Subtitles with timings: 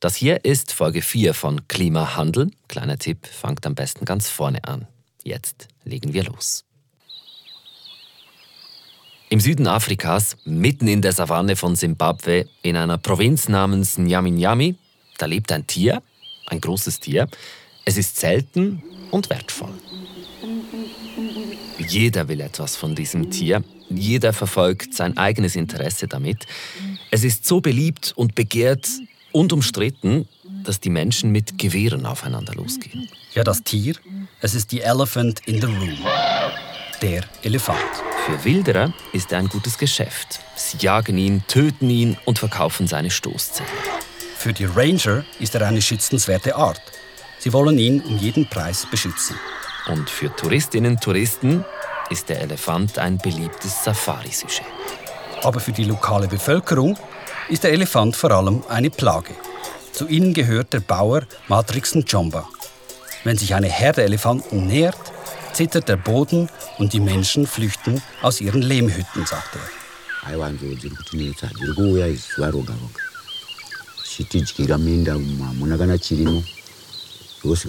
[0.00, 2.52] Das hier ist Folge 4 von Klimahandel.
[2.68, 4.86] Kleiner Tipp, fangt am besten ganz vorne an.
[5.24, 6.64] Jetzt legen wir los.
[9.28, 14.76] Im Süden Afrikas, mitten in der Savanne von Simbabwe, in einer Provinz namens Nyaminyami,
[15.18, 16.00] da lebt ein Tier,
[16.46, 17.28] ein großes Tier.
[17.84, 18.80] Es ist selten
[19.10, 19.74] und wertvoll.
[21.88, 23.64] Jeder will etwas von diesem Tier.
[23.90, 26.46] Jeder verfolgt sein eigenes Interesse damit.
[27.10, 28.88] Es ist so beliebt und begehrt
[29.32, 30.28] und umstritten,
[30.64, 33.08] dass die Menschen mit Gewehren aufeinander losgehen.
[33.34, 33.94] Ja, das Tier,
[34.40, 35.98] es ist die Elephant in the Room.
[37.00, 37.78] Der Elefant.
[38.26, 40.40] Für Wilderer ist er ein gutes Geschäft.
[40.56, 43.68] Sie jagen ihn, töten ihn und verkaufen seine Stoßzähne.
[44.36, 46.82] Für die Ranger ist er eine schützenswerte Art.
[47.38, 49.36] Sie wollen ihn um jeden Preis beschützen.
[49.86, 51.64] Und für Touristinnen und Touristen
[52.10, 54.66] ist der Elefant ein beliebtes Safari-Sujet.
[55.42, 56.98] Aber für die lokale Bevölkerung
[57.48, 59.34] ist der Elefant vor allem eine Plage.
[59.92, 62.48] Zu ihnen gehört der Bauer Matrix Njomba.
[63.24, 64.98] Wenn sich eine Herde Elefanten nähert,
[65.52, 70.28] zittert der Boden und die Menschen flüchten aus ihren Lehmhütten, sagt er.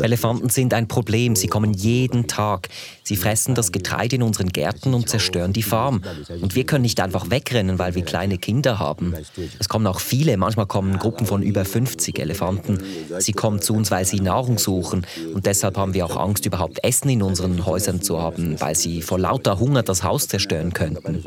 [0.01, 1.35] Elefanten sind ein Problem.
[1.35, 2.69] Sie kommen jeden Tag.
[3.03, 6.03] Sie fressen das Getreide in unseren Gärten und zerstören die Farm.
[6.41, 9.13] Und wir können nicht einfach wegrennen, weil wir kleine Kinder haben.
[9.59, 10.37] Es kommen auch viele.
[10.37, 12.83] Manchmal kommen Gruppen von über 50 Elefanten.
[13.19, 15.05] Sie kommen zu uns, weil sie Nahrung suchen.
[15.33, 19.01] Und deshalb haben wir auch Angst, überhaupt Essen in unseren Häusern zu haben, weil sie
[19.01, 21.23] vor lauter Hunger das Haus zerstören könnten.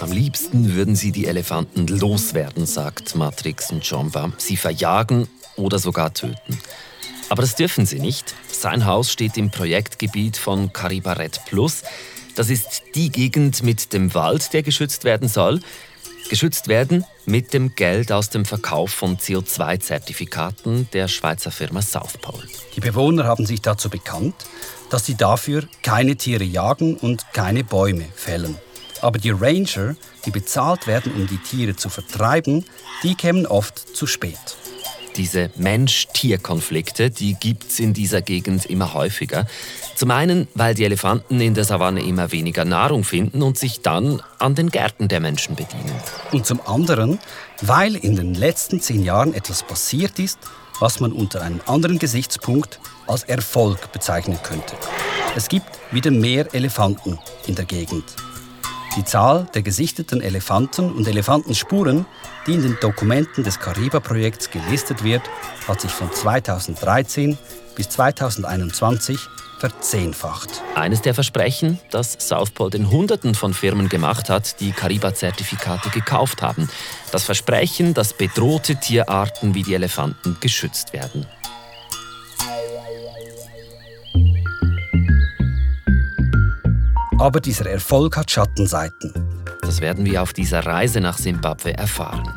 [0.00, 4.32] Am liebsten würden sie die Elefanten loswerden, sagt Matrix und Jomba.
[4.38, 6.58] Sie verjagen oder sogar töten.
[7.28, 8.34] Aber das dürfen sie nicht.
[8.50, 11.82] Sein Haus steht im Projektgebiet von Caribaret Plus.
[12.34, 15.60] Das ist die Gegend mit dem Wald, der geschützt werden soll.
[16.30, 22.44] Geschützt werden mit dem Geld aus dem Verkauf von CO2-Zertifikaten der Schweizer Firma South Pole.
[22.74, 24.34] Die Bewohner haben sich dazu bekannt,
[24.88, 28.56] dass sie dafür keine Tiere jagen und keine Bäume fällen.
[29.00, 32.64] Aber die Ranger, die bezahlt werden, um die Tiere zu vertreiben,
[33.02, 34.38] die kämen oft zu spät.
[35.16, 39.46] Diese Mensch-Tier-Konflikte, die gibt es in dieser Gegend immer häufiger.
[39.96, 44.22] Zum einen, weil die Elefanten in der Savanne immer weniger Nahrung finden und sich dann
[44.38, 45.94] an den Gärten der Menschen bedienen.
[46.32, 47.18] Und zum anderen,
[47.60, 50.38] weil in den letzten zehn Jahren etwas passiert ist,
[50.78, 54.74] was man unter einem anderen Gesichtspunkt als Erfolg bezeichnen könnte.
[55.36, 58.04] Es gibt wieder mehr Elefanten in der Gegend.
[58.96, 62.06] Die Zahl der gesichteten Elefanten und Elefantenspuren,
[62.46, 65.22] die in den Dokumenten des Kariba-Projekts gelistet wird,
[65.68, 67.38] hat sich von 2013
[67.76, 69.20] bis 2021
[69.60, 70.62] verzehnfacht.
[70.74, 76.42] Eines der Versprechen, das South Pole den Hunderten von Firmen gemacht hat, die Kariba-Zertifikate gekauft
[76.42, 76.68] haben.
[77.12, 81.26] Das Versprechen, dass bedrohte Tierarten wie die Elefanten geschützt werden.
[87.20, 89.12] Aber dieser Erfolg hat Schattenseiten.
[89.60, 92.32] Das werden wir auf dieser Reise nach Simbabwe erfahren.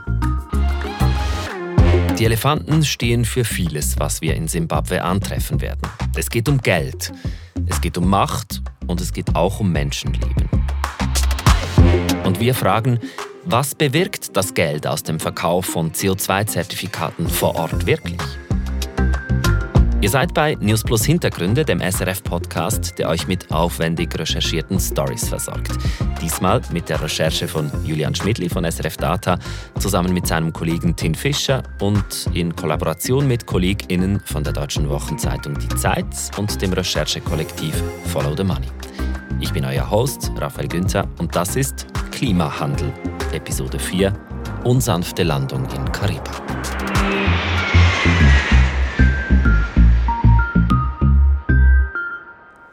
[2.19, 5.79] Die Elefanten stehen für vieles, was wir in Simbabwe antreffen werden.
[6.17, 7.13] Es geht um Geld,
[7.65, 10.49] es geht um Macht und es geht auch um Menschenleben.
[12.25, 12.99] Und wir fragen,
[13.45, 18.19] was bewirkt das Geld aus dem Verkauf von CO2-Zertifikaten vor Ort wirklich?
[20.03, 25.71] Ihr seid bei News Plus Hintergründe, dem SRF-Podcast, der euch mit aufwendig recherchierten Stories versorgt.
[26.21, 29.39] Diesmal mit der Recherche von Julian Schmidli von SRF Data
[29.79, 35.57] zusammen mit seinem Kollegen Tin Fischer und in Kollaboration mit KollegInnen von der deutschen Wochenzeitung
[35.57, 36.05] Die Zeit
[36.37, 38.67] und dem Recherchekollektiv Follow the Money.
[39.39, 42.91] Ich bin euer Host, Raphael Günther, und das ist Klimahandel,
[43.31, 44.11] Episode 4,
[44.65, 46.42] Unsanfte Landung in Kariba.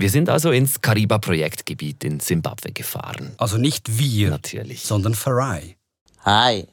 [0.00, 3.32] Wir sind also ins Kariba-Projektgebiet in Simbabwe gefahren.
[3.36, 4.80] Also nicht wir, Natürlich.
[4.80, 5.76] sondern Farai.
[6.24, 6.66] Hi,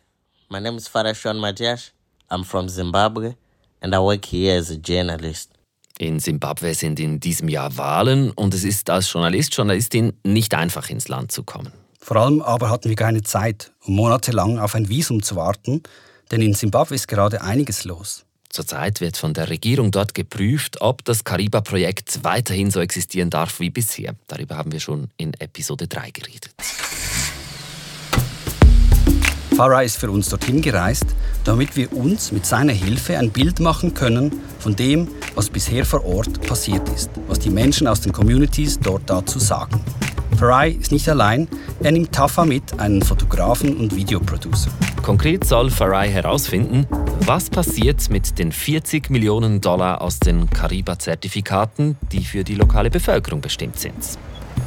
[0.50, 1.92] my name is Farah Sean Matiash.
[2.30, 3.36] I'm from Zimbabwe
[3.82, 5.52] and I work here as a journalist.
[6.00, 10.90] In Simbabwe sind in diesem Jahr Wahlen und es ist als Journalist, Journalistin nicht einfach
[10.90, 11.74] ins Land zu kommen.
[12.00, 15.84] Vor allem aber hatten wir keine Zeit, um monatelang auf ein Visum zu warten,
[16.32, 18.27] denn in Simbabwe ist gerade einiges los.
[18.50, 23.70] Zurzeit wird von der Regierung dort geprüft, ob das Kariba-Projekt weiterhin so existieren darf wie
[23.70, 24.16] bisher.
[24.28, 26.56] Darüber haben wir schon in Episode 3 geredet.
[29.56, 31.08] Farah ist für uns dorthin gereist,
[31.44, 36.06] damit wir uns mit seiner Hilfe ein Bild machen können von dem, was bisher vor
[36.06, 39.84] Ort passiert ist, was die Menschen aus den Communities dort dazu sagen.
[40.38, 41.48] Farai ist nicht allein,
[41.82, 44.70] er nimmt Tafa mit, einen Fotografen und Videoproducer.
[45.02, 46.86] Konkret soll Farai herausfinden,
[47.26, 53.42] was passiert mit den 40 Millionen Dollar aus den Kariba-Zertifikaten, die für die lokale Bevölkerung
[53.42, 53.96] bestimmt sind.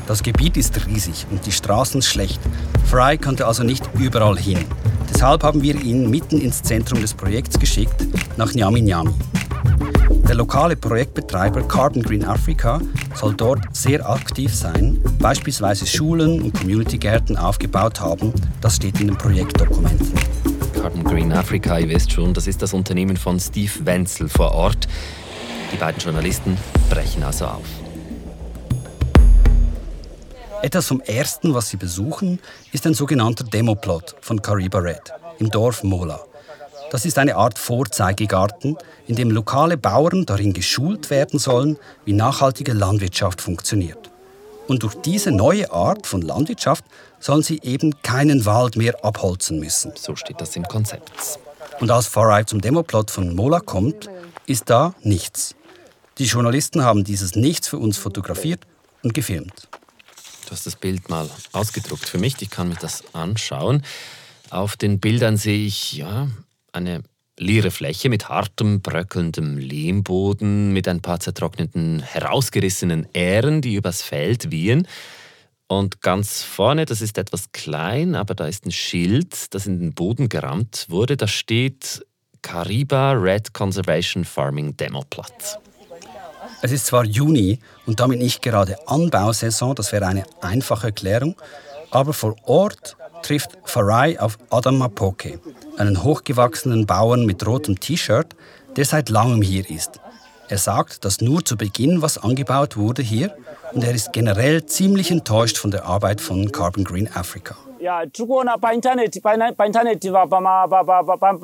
[0.07, 2.41] Das Gebiet ist riesig und die Straßen schlecht.
[2.87, 4.59] Fry konnte also nicht überall hin.
[5.13, 8.07] Deshalb haben wir ihn mitten ins Zentrum des Projekts geschickt,
[8.37, 9.15] nach Nyami Nyami.
[10.27, 12.81] Der lokale Projektbetreiber Carbon Green Africa
[13.15, 18.33] soll dort sehr aktiv sein, beispielsweise Schulen und Community-Gärten aufgebaut haben.
[18.61, 20.40] Das steht in den Projektdokumenten.
[20.81, 24.89] Carbon Green Africa, ihr wisst schon, das ist das Unternehmen von Steve Wenzel vor Ort.
[25.71, 26.57] Die beiden Journalisten
[26.89, 27.67] brechen also auf.
[30.63, 32.41] Etwas vom Ersten, was sie besuchen,
[32.73, 36.19] ist ein sogenannter Demoplot von Kariba Red im Dorf Mola.
[36.91, 42.73] Das ist eine Art Vorzeigegarten, in dem lokale Bauern darin geschult werden sollen, wie nachhaltige
[42.73, 44.00] Landwirtschaft funktioniert.
[44.71, 46.85] Und durch diese neue Art von Landwirtschaft
[47.19, 49.91] sollen sie eben keinen Wald mehr abholzen müssen.
[49.97, 51.11] So steht das im Konzept.
[51.81, 54.09] Und als Farai zum Demoplot von Mola kommt,
[54.47, 55.57] ist da nichts.
[56.19, 58.61] Die Journalisten haben dieses Nichts für uns fotografiert
[59.03, 59.67] und gefilmt.
[60.45, 62.41] Du hast das Bild mal ausgedruckt für mich.
[62.41, 63.83] Ich kann mir das anschauen.
[64.51, 66.29] Auf den Bildern sehe ich ja,
[66.71, 67.03] eine
[67.41, 74.51] leere Fläche mit hartem, bröckelndem Lehmboden, mit ein paar zertrockneten, herausgerissenen Ähren, die übers Feld
[74.51, 74.87] wehen.
[75.67, 79.95] Und ganz vorne, das ist etwas klein, aber da ist ein Schild, das in den
[79.95, 81.17] Boden gerammt wurde.
[81.17, 82.05] Da steht
[82.43, 85.57] Kariba Red Conservation Farming Demo Platz.
[86.63, 91.37] Es ist zwar Juni und damit nicht gerade Anbausaison, das wäre eine einfache Erklärung,
[91.91, 95.41] aber vor Ort trifft Farai auf Adam Mapoke,
[95.77, 98.35] einen hochgewachsenen Bauern mit rotem T-Shirt,
[98.77, 100.01] der seit langem hier ist.
[100.49, 103.37] Er sagt, dass nur zu Beginn was angebaut wurde hier
[103.73, 107.57] und er ist generell ziemlich enttäuscht von der Arbeit von Carbon Green Africa.
[107.81, 110.01] Ja, tikuona pa internet pa internet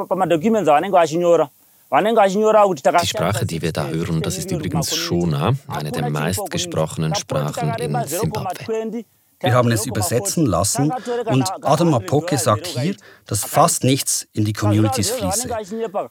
[0.08, 1.50] pamadocument avanenge vachinyora
[1.88, 8.04] die Sprache, die wir da hören, das ist übrigens Shona, eine der meistgesprochenen Sprachen in
[8.06, 9.04] Simbabwe.
[9.40, 10.92] Wir haben es übersetzen lassen
[11.26, 12.96] und Adam Apoke sagt hier,
[13.26, 15.48] dass fast nichts in die Communities fließe.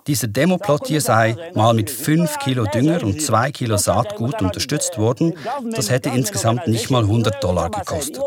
[0.06, 5.34] Dieser Demoplot hier sei mal mit 5 Kilo Dünger und 2 Kilo Saatgut unterstützt worden.
[5.72, 8.22] Das hätte insgesamt nicht mal 100 Dollar gekostet.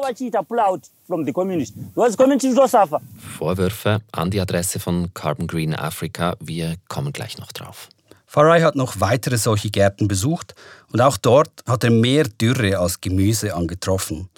[3.39, 6.35] Vorwürfe an die Adresse von Carbon Green Africa.
[6.41, 7.89] Wir kommen gleich noch drauf.
[8.27, 10.55] Farai hat noch weitere solche Gärten besucht
[10.93, 14.29] und auch dort hat er mehr Dürre als Gemüse angetroffen.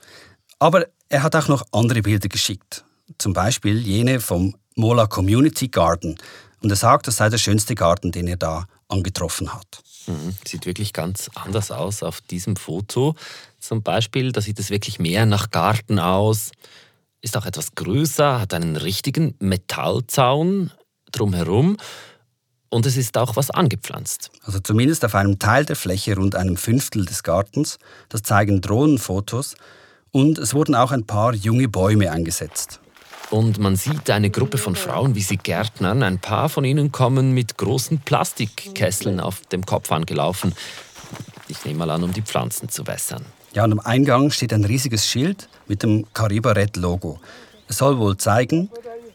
[0.61, 2.85] Aber er hat auch noch andere Bilder geschickt.
[3.19, 6.17] Zum Beispiel jene vom Mola Community Garden.
[6.62, 9.83] Und er sagt, das sei der schönste Garten, den er da angetroffen hat.
[10.07, 10.35] Mhm.
[10.47, 13.15] Sieht wirklich ganz anders aus auf diesem Foto.
[13.59, 16.53] Zum Beispiel, da sieht es wirklich mehr nach Garten aus.
[17.23, 20.71] Ist auch etwas größer, hat einen richtigen Metallzaun
[21.11, 21.79] drumherum.
[22.69, 24.31] Und es ist auch was angepflanzt.
[24.43, 27.79] Also zumindest auf einem Teil der Fläche, rund einem Fünftel des Gartens.
[28.11, 29.57] Das zeigen Drohnenfotos
[30.12, 32.81] und es wurden auch ein paar junge Bäume eingesetzt.
[33.31, 36.03] Und man sieht eine Gruppe von Frauen, wie sie gärtnern.
[36.03, 40.53] Ein paar von ihnen kommen mit großen Plastikkesseln auf dem Kopf angelaufen.
[41.47, 43.25] Ich nehme mal an, um die Pflanzen zu wässern.
[43.53, 47.21] Ja, und am Eingang steht ein riesiges Schild mit dem Cariba Red Logo.
[47.69, 48.69] Es soll wohl zeigen,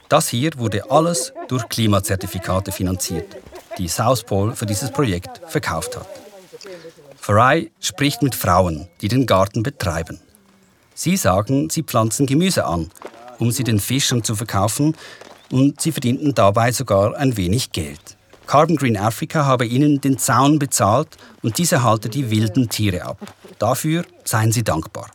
[0.07, 3.35] das hier wurde alles durch Klimazertifikate finanziert,
[3.77, 6.07] die South Pole für dieses Projekt verkauft hat.
[7.17, 10.19] Farai spricht mit Frauen, die den Garten betreiben.
[10.97, 12.89] Sie sagen, sie pflanzen Gemüse an,
[13.37, 14.95] um sie den Fischern zu verkaufen
[15.51, 18.15] und sie verdienten dabei sogar ein wenig Geld.
[18.47, 21.09] Carbon Green Africa habe ihnen den Zaun bezahlt
[21.43, 23.17] und diese halte die wilden Tiere ab.
[23.59, 25.09] Dafür seien sie dankbar.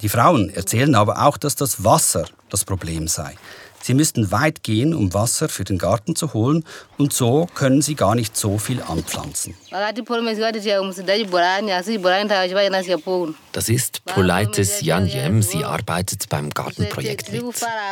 [0.00, 3.34] Die Frauen erzählen aber auch, dass das Wasser das Problem sei.
[3.82, 6.64] Sie müssten weit gehen, um Wasser für den Garten zu holen
[6.98, 9.56] und so können sie gar nicht so viel anpflanzen.
[13.52, 15.42] Das ist Polaites Janjem.
[15.42, 17.42] Sie arbeitet beim Gartenprojekt mit.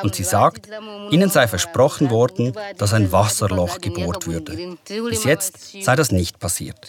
[0.03, 0.69] Und sie sagt,
[1.11, 4.77] ihnen sei versprochen worden, dass ein Wasserloch gebohrt würde.
[4.87, 6.89] Bis jetzt sei das nicht passiert.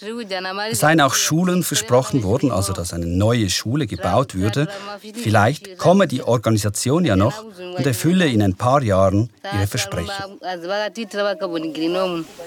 [0.69, 4.67] Es seien auch Schulen versprochen worden, also dass eine neue Schule gebaut würde.
[5.15, 10.39] Vielleicht komme die Organisation ja noch und erfülle in ein paar Jahren Jahren ihre Versprechen.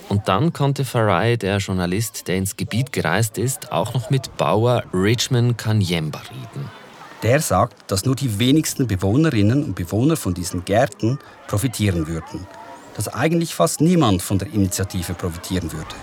[0.09, 4.85] Und dann konnte Farai, der Journalist, der ins Gebiet gereist ist, auch noch mit Bauer
[4.93, 6.71] Richmond Kanyemba reden.
[7.23, 12.47] Der sagt, dass nur die wenigsten Bewohnerinnen und Bewohner von diesen Gärten profitieren würden.
[12.97, 15.95] Dass eigentlich fast niemand von der Initiative profitieren würde.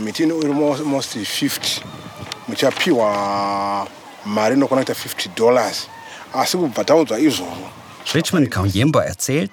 [0.00, 1.82] Miti almost 50
[2.48, 3.86] muchapiwa
[4.24, 5.86] mari inokwana kuita 50 dollars
[6.32, 7.79] asi kubva taudzwa izvozvo
[8.14, 9.50] Richmond Kanyemba erzählt,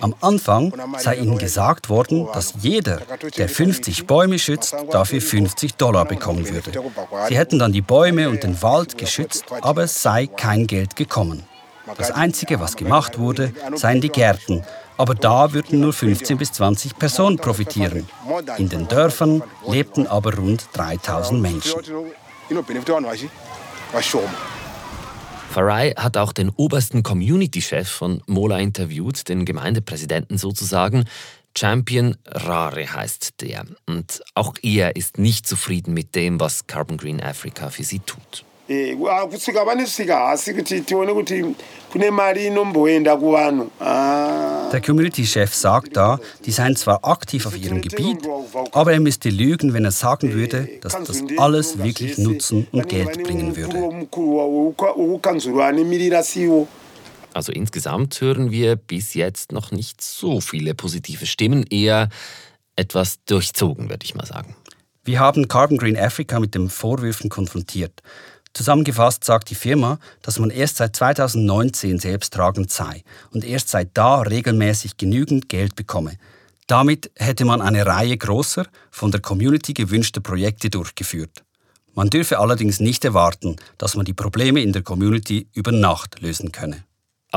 [0.00, 3.02] am Anfang sei ihnen gesagt worden, dass jeder,
[3.36, 6.72] der 50 Bäume schützt, dafür 50 Dollar bekommen würde.
[7.28, 11.44] Sie hätten dann die Bäume und den Wald geschützt, aber es sei kein Geld gekommen.
[11.96, 14.64] Das Einzige, was gemacht wurde, seien die Gärten.
[14.96, 18.08] Aber da würden nur 15 bis 20 Personen profitieren.
[18.58, 21.80] In den Dörfern lebten aber rund 3000 Menschen.
[25.58, 31.06] Farai hat auch den obersten Community-Chef von Mola interviewt, den Gemeindepräsidenten sozusagen.
[31.56, 33.66] Champion Rare heißt der.
[33.84, 38.44] Und auch er ist nicht zufrieden mit dem, was Carbon Green Africa für sie tut.
[38.68, 38.96] Eh,
[39.30, 41.44] kusvika vanosvika hasi kuti tione kuti
[41.92, 44.68] kune mari inomboenda kuvanhu ah.
[44.70, 48.28] der Community-Chef sagt da, die seien zwar aktiv auf ihrem Gebiet,
[48.72, 53.22] aber er müsste lügen, wenn er sagen würde, dass das alles wirklich Nutzen und Geld
[53.22, 54.06] bringen würde.
[57.32, 62.10] Also insgesamt hören wir bis jetzt noch nicht so viele positive Stimmen, eher
[62.76, 64.54] etwas durchzogen, würde ich mal sagen.
[65.04, 68.02] Wir haben Carbon Green Africa mit den Vorwürfen konfrontiert.
[68.58, 74.22] Zusammengefasst sagt die Firma, dass man erst seit 2019 selbsttragend sei und erst seit da
[74.22, 76.16] regelmäßig genügend Geld bekomme.
[76.66, 81.44] Damit hätte man eine Reihe großer, von der Community gewünschter Projekte durchgeführt.
[81.94, 86.50] Man dürfe allerdings nicht erwarten, dass man die Probleme in der Community über Nacht lösen
[86.50, 86.82] könne.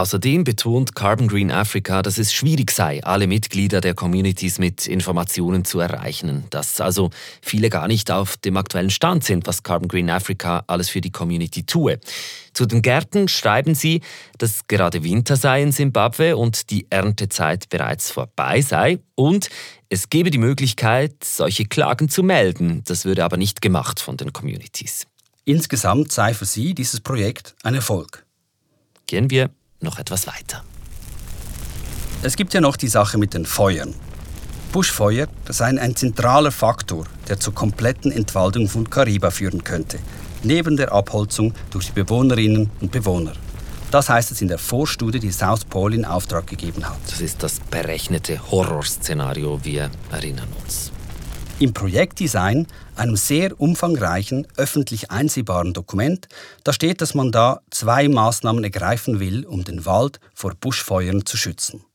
[0.01, 5.63] Außerdem betont Carbon Green Africa, dass es schwierig sei, alle Mitglieder der Communities mit Informationen
[5.63, 7.11] zu erreichen, dass also
[7.43, 11.11] viele gar nicht auf dem aktuellen Stand sind, was Carbon Green Africa alles für die
[11.11, 11.99] Community tue.
[12.51, 14.01] Zu den Gärten schreiben sie,
[14.39, 19.49] dass gerade Winter sei in Simbabwe und die Erntezeit bereits vorbei sei und
[19.89, 22.81] es gebe die Möglichkeit, solche Klagen zu melden.
[22.87, 25.05] Das würde aber nicht gemacht von den Communities.
[25.45, 28.25] Insgesamt sei für sie dieses Projekt ein Erfolg.
[29.05, 29.51] Gehen wir
[29.81, 30.63] noch etwas weiter.
[32.23, 33.95] Es gibt ja noch die Sache mit den Feuern.
[34.71, 39.99] Buschfeuer seien ein zentraler Faktor, der zur kompletten Entwaldung von Kariba führen könnte,
[40.43, 43.33] neben der Abholzung durch die Bewohnerinnen und Bewohner.
[43.91, 46.97] Das heißt es in der Vorstudie, die South Pole in Auftrag gegeben hat.
[47.07, 50.93] Das ist das berechnete Horrorszenario, wir erinnern uns.
[51.61, 52.65] Im Projektdesign,
[52.95, 56.27] einem sehr umfangreichen, öffentlich einsehbaren Dokument,
[56.63, 61.37] da steht, dass man da zwei Maßnahmen ergreifen will, um den Wald vor Buschfeuern zu
[61.37, 61.85] schützen.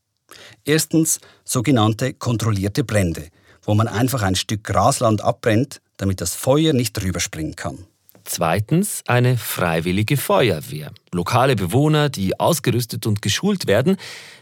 [0.63, 3.27] Erstens sogenannte kontrollierte Brände,
[3.61, 7.79] wo man einfach ein Stück Grasland abbrennt, damit das Feuer nicht drüber springen kann.
[8.23, 10.91] Zweitens eine freiwillige Feuerwehr.
[11.13, 13.97] Lokale Bewohner, die ausgerüstet und geschult werden,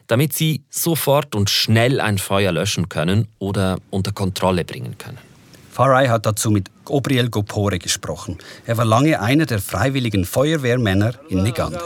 [0.07, 5.17] damit sie sofort und schnell ein Feuer löschen können oder unter Kontrolle bringen können.
[5.71, 8.38] Farai hat dazu mit Obriel Gopore gesprochen.
[8.65, 11.79] Er war lange einer der freiwilligen Feuerwehrmänner in Negande.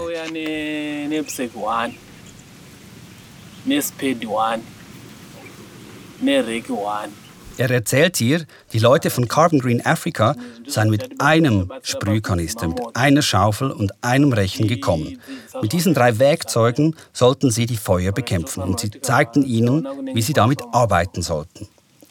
[7.59, 10.33] Er erzählt hier, die Leute von Carbon Green Africa
[10.65, 15.19] seien mit einem Sprühkanister, mit einer Schaufel und einem Rechen gekommen.
[15.61, 20.31] Mit diesen drei Werkzeugen sollten sie die Feuer bekämpfen und sie zeigten ihnen, wie sie
[20.31, 21.67] damit arbeiten sollten.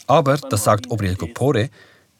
[0.06, 1.70] Aber, das sagt Obriel Gopore,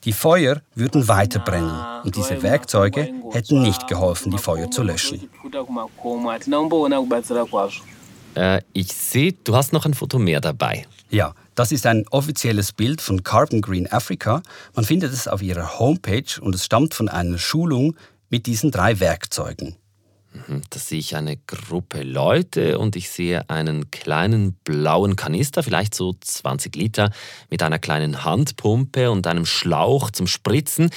[0.04, 5.28] die Feuer würden weiter brennen und diese Werkzeuge hätten nicht geholfen, die Feuer zu löschen.
[8.34, 10.86] Äh, ich sehe, du hast noch ein Foto mehr dabei.
[11.10, 14.42] Ja, das ist ein offizielles Bild von Carbon Green Africa.
[14.76, 17.96] Man findet es auf ihrer Homepage und es stammt von einer Schulung
[18.30, 19.74] mit diesen drei Werkzeugen.
[20.32, 25.96] Mhm, da sehe ich eine Gruppe Leute und ich sehe einen kleinen blauen Kanister, vielleicht
[25.96, 27.10] so 20 Liter,
[27.50, 30.90] mit einer kleinen Handpumpe und einem Schlauch zum Spritzen.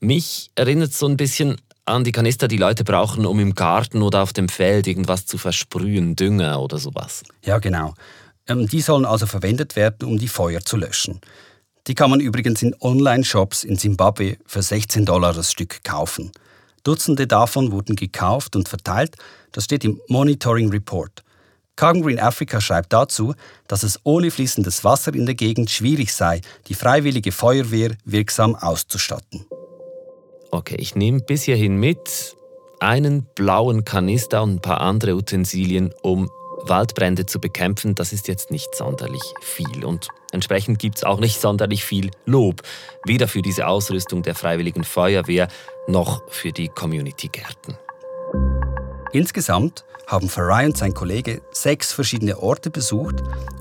[0.00, 4.22] Mich erinnert so ein bisschen an die Kanister, die Leute brauchen, um im Garten oder
[4.22, 7.22] auf dem Feld irgendwas zu versprühen, Dünger oder sowas.
[7.44, 7.94] Ja, genau.
[8.48, 11.20] Ähm, die sollen also verwendet werden, um die Feuer zu löschen.
[11.86, 16.30] Die kann man übrigens in Online-Shops in Simbabwe für 16 Dollar das Stück kaufen.
[16.84, 19.16] Dutzende davon wurden gekauft und verteilt,
[19.52, 21.22] das steht im Monitoring Report.
[21.76, 23.34] Carbon Green Africa schreibt dazu,
[23.66, 29.46] dass es ohne fließendes Wasser in der Gegend schwierig sei, die freiwillige Feuerwehr wirksam auszustatten.
[30.50, 32.36] Okay, ich nehme bis hierhin mit
[32.78, 36.30] einen blauen Kanister und ein paar andere Utensilien, um
[36.64, 39.84] Waldbrände zu bekämpfen, das ist jetzt nicht sonderlich viel.
[39.84, 42.62] Und entsprechend gibt es auch nicht sonderlich viel Lob,
[43.04, 45.48] weder für diese Ausrüstung der Freiwilligen Feuerwehr
[45.88, 47.76] noch für die Community-Gärten.
[49.12, 53.16] Insgesamt haben Farai und sein Kollege sechs verschiedene Orte besucht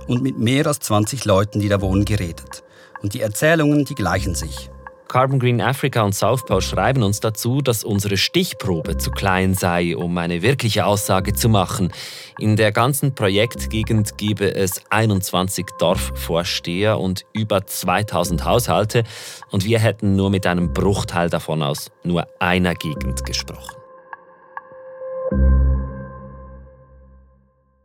[0.07, 2.63] und mit mehr als 20 Leuten, die da wohnen, geredet.
[3.01, 4.69] Und die Erzählungen, die gleichen sich.
[5.11, 9.97] Carbon Green Africa und South Pole schreiben uns dazu, dass unsere Stichprobe zu klein sei,
[9.97, 11.91] um eine wirkliche Aussage zu machen.
[12.39, 19.03] In der ganzen Projektgegend gebe es 21 Dorfvorsteher und über 2000 Haushalte
[19.51, 23.80] und wir hätten nur mit einem Bruchteil davon aus nur einer Gegend gesprochen.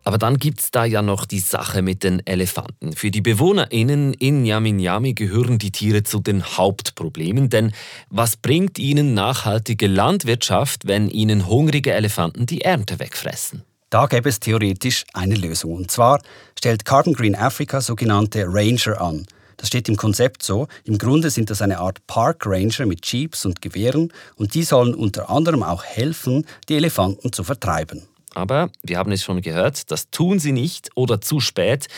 [0.06, 2.92] Aber dann gibt es da ja noch die Sache mit den Elefanten.
[2.92, 7.72] Für die BewohnerInnen in Nyaminyami gehören die Tiere zu den Hauptproblemen, denn
[8.08, 13.64] was bringt ihnen nachhaltige Landwirtschaft, wenn ihnen hungrige Elefanten die Ernte wegfressen?
[13.90, 15.74] Da gäbe es theoretisch eine Lösung.
[15.74, 16.22] Und zwar
[16.56, 19.26] stellt Carbon Green Africa sogenannte Ranger an.
[19.56, 20.68] Das steht im Konzept so.
[20.84, 24.94] Im Grunde sind das eine Art Park Ranger mit Jeeps und Gewehren und die sollen
[24.94, 28.06] unter anderem auch helfen, die Elefanten zu vertreiben.
[28.36, 31.88] Aber wir haben es schon gehört, das tun sie nicht oder zu spät.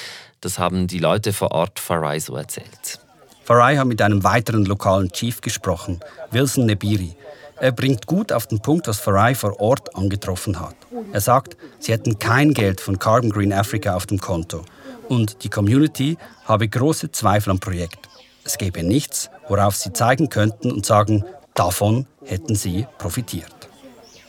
[0.41, 3.01] Das haben die Leute vor Ort Farai so erzählt.
[3.43, 5.99] Farai hat mit einem weiteren lokalen Chief gesprochen,
[6.31, 7.17] Wilson Nebiri.
[7.57, 10.77] Er bringt gut auf den Punkt, was Farai vor Ort angetroffen hat.
[11.13, 14.65] Er sagt, sie hätten kein Geld von Carbon Green Africa auf dem Konto
[15.09, 18.09] und die Community habe große Zweifel am Projekt.
[18.45, 23.69] Es gäbe nichts, worauf sie zeigen könnten und sagen, davon hätten sie profitiert.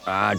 [0.06, 0.34] Ah,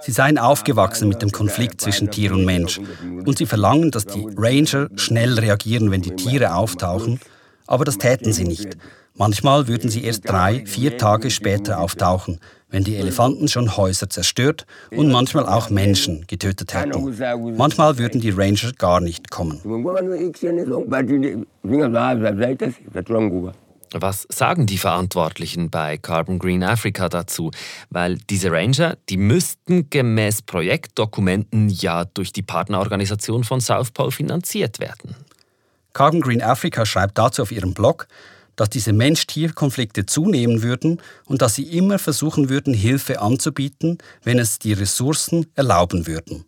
[0.00, 2.78] Sie seien aufgewachsen mit dem Konflikt zwischen Tier und Mensch
[3.24, 7.20] und sie verlangen, dass die Ranger schnell reagieren, wenn die Tiere auftauchen,
[7.66, 8.76] aber das täten sie nicht.
[9.16, 14.66] Manchmal würden sie erst drei, vier Tage später auftauchen, wenn die Elefanten schon Häuser zerstört
[14.90, 17.16] und manchmal auch Menschen getötet hätten.
[17.56, 19.60] Manchmal würden die Ranger gar nicht kommen.
[23.96, 27.52] Was sagen die Verantwortlichen bei Carbon Green Africa dazu?
[27.90, 34.80] Weil diese Ranger, die müssten gemäß Projektdokumenten ja durch die Partnerorganisation von South Pole finanziert
[34.80, 35.14] werden.
[35.92, 38.08] Carbon Green Africa schreibt dazu auf ihrem Blog,
[38.56, 44.58] dass diese Mensch-Tier-Konflikte zunehmen würden und dass sie immer versuchen würden, Hilfe anzubieten, wenn es
[44.58, 46.44] die Ressourcen erlauben würden.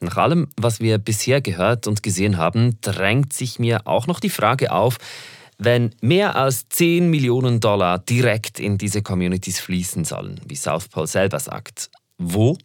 [0.00, 4.30] Nach allem, was wir bisher gehört und gesehen haben, drängt sich mir auch noch die
[4.30, 4.98] Frage auf,
[5.60, 11.06] wenn mehr als 10 Millionen Dollar direkt in diese Communities fließen sollen, wie South Pole
[11.06, 12.56] selber sagt, wo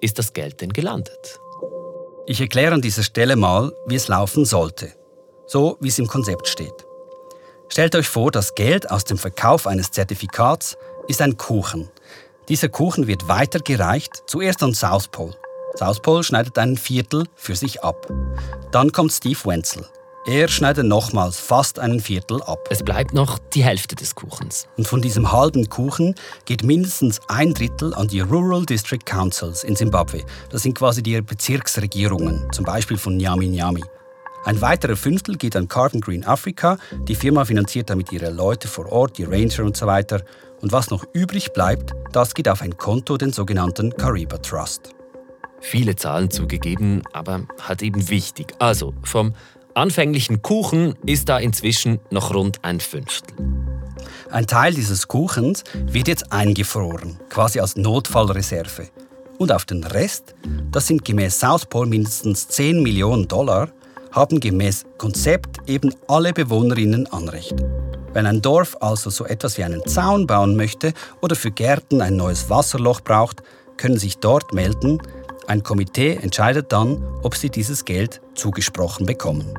[0.00, 1.40] ist das Geld denn gelandet?
[2.26, 4.94] Ich erkläre an dieser Stelle mal, wie es laufen sollte,
[5.46, 6.86] so wie es im Konzept steht.
[7.68, 10.76] Stellt euch vor, das Geld aus dem Verkauf eines Zertifikats
[11.08, 11.90] ist ein Kuchen.
[12.48, 15.34] Dieser Kuchen wird weitergereicht, zuerst an South Pole.
[15.76, 18.06] South Pole schneidet ein Viertel für sich ab.
[18.70, 19.86] Dann kommt Steve Wenzel.
[20.24, 22.68] Er schneidet nochmals fast ein Viertel ab.
[22.70, 24.68] Es bleibt noch die Hälfte des Kuchens.
[24.76, 29.74] Und von diesem halben Kuchen geht mindestens ein Drittel an die Rural District Councils in
[29.74, 30.22] Zimbabwe.
[30.48, 33.82] Das sind quasi die Bezirksregierungen, zum Beispiel von Nyami Nyami.
[34.44, 36.78] Ein weiterer Fünftel geht an Carbon Green Africa.
[37.08, 40.22] Die Firma finanziert damit ihre Leute vor Ort, die Ranger und so weiter.
[40.60, 44.90] Und was noch übrig bleibt, das geht auf ein Konto, den sogenannten Kariba Trust.
[45.60, 48.52] Viele Zahlen zugegeben, aber halt eben wichtig.
[48.58, 49.34] Also vom
[49.74, 53.36] anfänglichen Kuchen ist da inzwischen noch rund ein Fünftel.
[54.30, 58.88] Ein Teil dieses Kuchens wird jetzt eingefroren, quasi als Notfallreserve.
[59.38, 60.34] Und auf den Rest,
[60.70, 63.68] das sind gemäß South Pole mindestens 10 Millionen Dollar,
[64.12, 67.54] haben gemäß Konzept eben alle Bewohnerinnen Anrecht.
[68.14, 72.16] Wenn ein Dorf also so etwas wie einen Zaun bauen möchte oder für Gärten ein
[72.16, 73.42] neues Wasserloch braucht,
[73.76, 74.98] können sich dort melden.
[75.46, 79.54] Ein Komitee entscheidet dann, ob sie dieses Geld zugesprochen bekommen.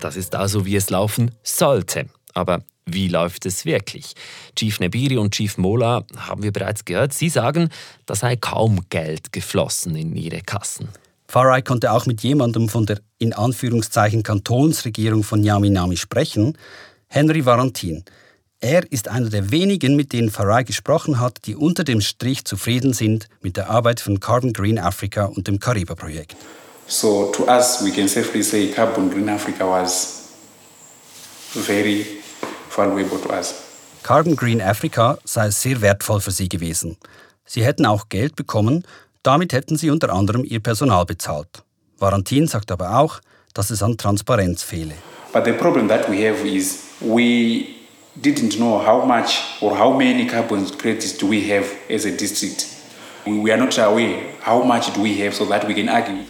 [0.00, 2.06] Das ist also, wie es laufen sollte.
[2.34, 4.14] Aber wie läuft es wirklich?
[4.56, 7.12] Chief Nebiri und Chief Mola haben wir bereits gehört.
[7.12, 7.68] Sie sagen,
[8.06, 10.88] da sei kaum Geld geflossen in ihre Kassen.
[11.28, 16.58] Farai konnte auch mit jemandem von der in Anführungszeichen Kantonsregierung von Yaminami sprechen,
[17.06, 18.04] Henry Valentin.
[18.62, 22.92] Er ist einer der wenigen, mit denen Farai gesprochen hat, die unter dem Strich zufrieden
[22.92, 26.36] sind mit der Arbeit von Carbon Green Africa und dem Kariba-Projekt.
[26.86, 30.28] So to us, we can safely say Carbon Green Africa was
[31.54, 32.04] very
[32.76, 33.54] valuable to us.
[34.02, 36.98] Carbon Green Africa sei sehr wertvoll für sie gewesen.
[37.46, 38.84] Sie hätten auch Geld bekommen,
[39.22, 41.64] damit hätten sie unter anderem ihr Personal bezahlt.
[41.98, 43.20] Valentin sagt aber auch,
[43.54, 44.94] dass es an Transparenz fehle.
[45.32, 47.79] But the problem that we have is we
[48.22, 52.66] didn't know how much or how many carbon credits do we have as a district.
[53.26, 56.24] We are not aware how much do we have so that we can argue.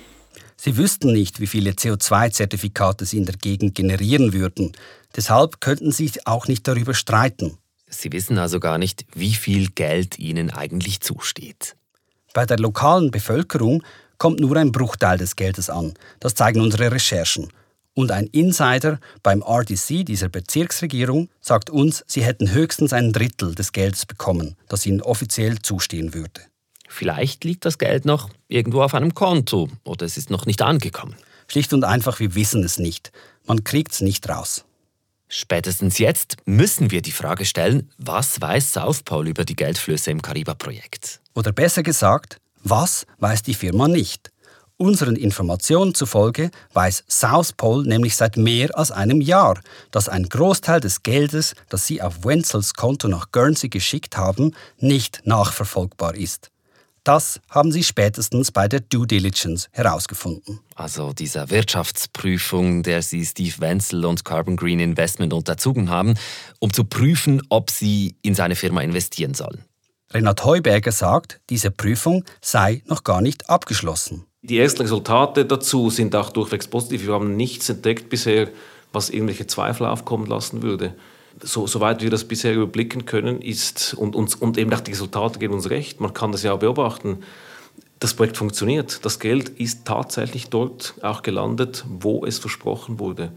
[0.57, 4.73] Sie wüssten nicht, wie viele CO2-Zertifikate sie in der Gegend generieren würden.
[5.17, 7.57] Deshalb könnten sie auch nicht darüber streiten.
[7.89, 11.77] Sie wissen also gar nicht, wie viel Geld ihnen eigentlich zusteht.
[12.35, 13.83] Bei der lokalen Bevölkerung
[14.19, 15.95] kommt nur ein Bruchteil des Geldes an.
[16.21, 17.49] Das zeigen unsere Recherchen.
[17.95, 23.73] Und ein Insider beim RDC dieser Bezirksregierung sagt uns, sie hätten höchstens ein Drittel des
[23.73, 26.41] Geldes bekommen, das ihnen offiziell zustehen würde.
[26.89, 31.15] Vielleicht liegt das Geld noch irgendwo auf einem Konto oder es ist noch nicht angekommen.
[31.49, 33.13] Schlicht und einfach, wir wissen es nicht.
[33.47, 34.65] Man kriegt es nicht raus.
[35.29, 40.23] Spätestens jetzt müssen wir die Frage stellen, was weiß South Pole über die Geldflüsse im
[40.23, 41.21] Kariba-Projekt?
[41.35, 44.33] Oder besser gesagt, was weiß die Firma nicht?
[44.81, 50.81] Unseren Informationen zufolge weiß South Pole nämlich seit mehr als einem Jahr, dass ein Großteil
[50.81, 56.51] des Geldes, das sie auf Wenzels Konto nach Guernsey geschickt haben, nicht nachverfolgbar ist.
[57.05, 60.61] Das haben sie spätestens bei der Due Diligence herausgefunden.
[60.77, 66.15] Also dieser Wirtschaftsprüfung, der sie Steve Wenzel und Carbon Green Investment unterzogen haben,
[66.59, 69.63] um zu prüfen, ob sie in seine Firma investieren sollen.
[70.11, 74.25] Renat Heuberger sagt, diese Prüfung sei noch gar nicht abgeschlossen.
[74.43, 77.07] Die ersten Resultate dazu sind auch durchwegs positiv.
[77.07, 78.49] Wir haben nichts entdeckt bisher,
[78.93, 80.95] was irgendwelche Zweifel aufkommen lassen würde.
[81.43, 85.39] So, soweit wir das bisher überblicken können, ist und, und, und eben auch die Resultate
[85.39, 86.01] geben uns recht.
[86.01, 87.19] Man kann das ja auch beobachten.
[87.99, 89.05] Das Projekt funktioniert.
[89.05, 93.33] Das Geld ist tatsächlich dort auch gelandet, wo es versprochen wurde.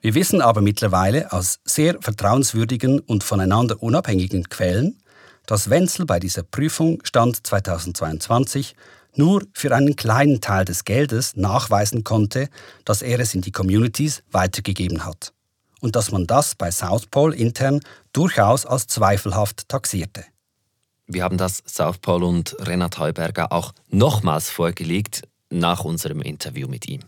[0.00, 4.98] Wir wissen aber mittlerweile aus sehr vertrauenswürdigen und voneinander unabhängigen Quellen,
[5.46, 8.74] dass Wenzel bei dieser Prüfung Stand 2022
[9.18, 12.48] nur für einen kleinen Teil des Geldes nachweisen konnte,
[12.84, 15.32] dass er es in die Communities weitergegeben hat.
[15.80, 17.80] Und dass man das bei South Pole intern
[18.12, 20.24] durchaus als zweifelhaft taxierte.
[21.06, 26.88] Wir haben das South Pole und Renat Heuberger auch nochmals vorgelegt nach unserem Interview mit
[26.88, 27.00] ihm.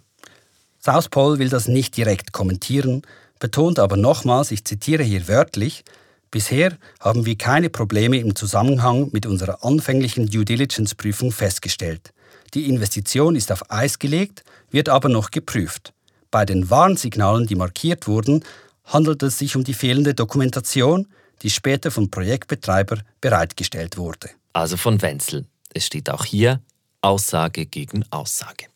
[0.79, 3.03] South Pole will das nicht direkt kommentieren,
[3.41, 5.85] betont aber nochmals, ich zitiere hier wörtlich,
[6.31, 12.13] Bisher haben wir keine Probleme im Zusammenhang mit unserer anfänglichen Due Diligence-Prüfung festgestellt.
[12.55, 15.93] Die Investition ist auf Eis gelegt, wird aber noch geprüft.
[16.31, 18.45] Bei den Warnsignalen, die markiert wurden,
[18.85, 21.07] handelt es sich um die fehlende Dokumentation,
[21.43, 24.31] die später vom Projektbetreiber bereitgestellt wurde.
[24.53, 25.47] Also von Wenzel.
[25.73, 26.61] Es steht auch hier
[27.03, 28.67] Aussage gegen Aussage.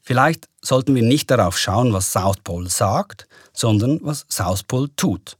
[0.00, 5.36] Vielleicht sollten wir nicht darauf schauen, was South Pole sagt, sondern was South Pole tut.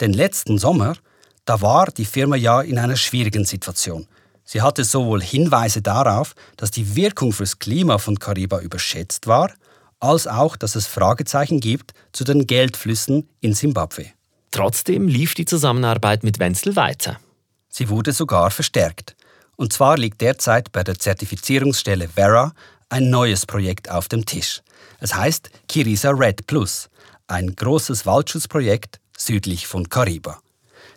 [0.00, 0.96] Denn letzten Sommer,
[1.44, 4.06] da war die Firma ja in einer schwierigen Situation.
[4.44, 9.52] Sie hatte sowohl Hinweise darauf, dass die Wirkung fürs Klima von Kariba überschätzt war,
[10.00, 14.06] als auch, dass es Fragezeichen gibt zu den Geldflüssen in Simbabwe.
[14.50, 17.20] Trotzdem lief die Zusammenarbeit mit Wenzel weiter.
[17.68, 19.14] Sie wurde sogar verstärkt.
[19.56, 22.52] Und zwar liegt derzeit bei der Zertifizierungsstelle Vera
[22.88, 24.62] ein neues Projekt auf dem Tisch.
[24.98, 26.88] Es heißt Kirisa Red Plus,
[27.28, 30.40] ein großes Waldschutzprojekt südlich von Kariba.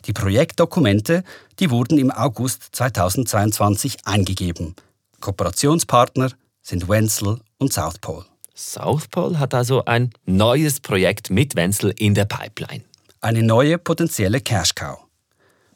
[0.05, 1.23] Die Projektdokumente,
[1.59, 4.75] die wurden im August 2022 eingegeben.
[5.21, 6.31] Kooperationspartner
[6.62, 8.25] sind Wenzel und South Pole.
[8.55, 12.83] South Pole hat also ein neues Projekt mit Wenzel in der Pipeline.
[13.21, 14.99] Eine neue potenzielle Cash Cow.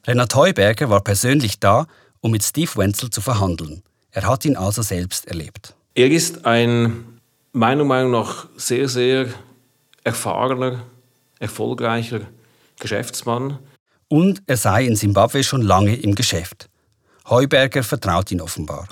[0.05, 1.87] Renat Heuberger war persönlich da,
[2.19, 3.83] um mit Steve Wenzel zu verhandeln.
[4.11, 5.75] Er hat ihn also selbst erlebt.
[5.95, 7.19] Er ist ein
[7.51, 9.27] meiner Meinung nach sehr, sehr
[10.03, 10.83] erfahrener,
[11.39, 12.21] erfolgreicher
[12.79, 13.59] Geschäftsmann.
[14.07, 16.69] Und er sei in Simbabwe schon lange im Geschäft.
[17.29, 18.87] Heuberger vertraut ihn offenbar.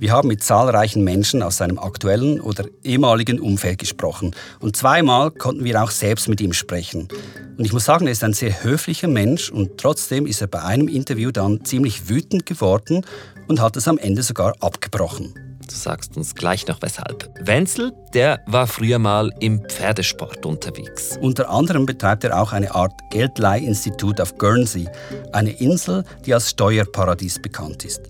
[0.00, 4.34] Wir haben mit zahlreichen Menschen aus seinem aktuellen oder ehemaligen Umfeld gesprochen.
[4.60, 7.08] Und zweimal konnten wir auch selbst mit ihm sprechen.
[7.56, 10.62] Und ich muss sagen, er ist ein sehr höflicher Mensch und trotzdem ist er bei
[10.62, 13.04] einem Interview dann ziemlich wütend geworden
[13.48, 15.47] und hat es am Ende sogar abgebrochen.
[15.68, 17.28] Du sagst uns gleich noch weshalb.
[17.42, 21.18] Wenzel, der war früher mal im Pferdesport unterwegs.
[21.20, 24.88] Unter anderem betreibt er auch eine Art Geldleihinstitut auf Guernsey,
[25.32, 28.00] eine Insel, die als Steuerparadies bekannt ist.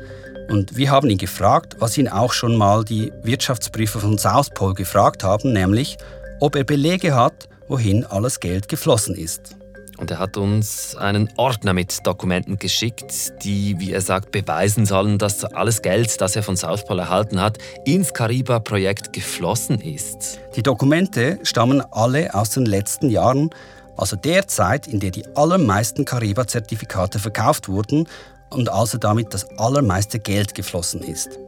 [0.48, 4.74] Und wir haben ihn gefragt, was ihn auch schon mal die Wirtschaftsprüfer von South Pole
[4.74, 5.98] gefragt haben, nämlich,
[6.38, 9.57] ob er Belege hat, wohin alles Geld geflossen ist.
[9.98, 15.18] Und er hat uns einen Ordner mit Dokumenten geschickt, die, wie er sagt, beweisen sollen,
[15.18, 20.38] dass alles Geld, das er von South Pole erhalten hat, ins Kariba-Projekt geflossen ist.
[20.54, 23.50] Die Dokumente stammen alle aus den letzten Jahren,
[23.96, 28.06] also der Zeit, in der die allermeisten Kariba-Zertifikate verkauft wurden
[28.50, 31.38] und also damit das allermeiste Geld geflossen ist.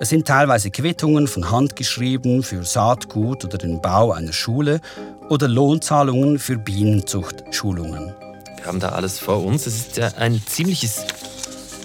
[0.00, 4.80] Es sind teilweise Quittungen von Hand geschrieben für Saatgut oder den Bau einer Schule
[5.30, 8.12] oder Lohnzahlungen für Bienenzuchtschulungen.
[8.56, 9.66] Wir haben da alles vor uns.
[9.66, 11.04] Es ist ja ein ziemliches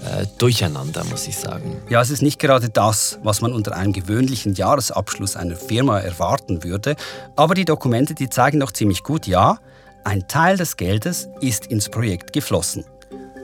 [0.04, 1.78] äh, Durcheinander, muss ich sagen.
[1.88, 6.64] Ja, es ist nicht gerade das, was man unter einem gewöhnlichen Jahresabschluss einer Firma erwarten
[6.64, 6.96] würde,
[7.36, 9.60] aber die Dokumente, die zeigen doch ziemlich gut, ja,
[10.04, 12.86] ein Teil des Geldes ist ins Projekt geflossen.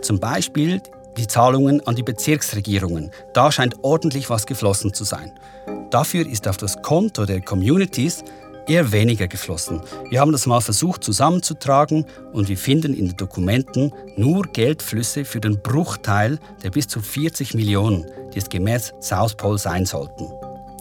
[0.02, 0.82] Zum Beispiel
[1.18, 3.12] die Zahlungen an die Bezirksregierungen.
[3.34, 5.32] Da scheint ordentlich was geflossen zu sein.
[5.90, 8.24] Dafür ist auf das Konto der Communities
[8.68, 9.82] eher weniger geflossen.
[10.10, 15.40] Wir haben das mal versucht zusammenzutragen und wir finden in den Dokumenten nur Geldflüsse für
[15.40, 20.28] den Bruchteil der bis zu 40 Millionen, die es gemäß South Pole sein sollten.